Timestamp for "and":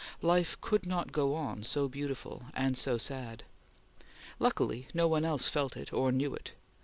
2.55-2.75